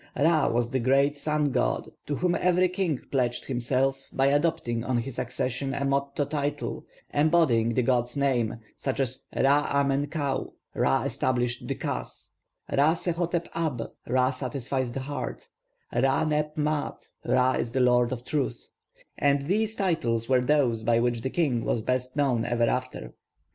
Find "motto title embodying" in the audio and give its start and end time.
5.85-7.75